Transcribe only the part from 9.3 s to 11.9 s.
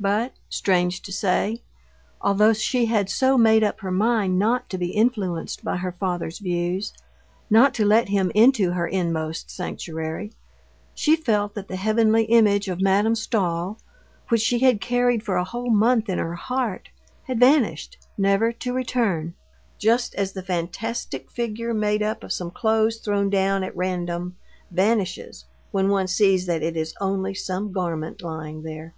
sanctuary, she felt that the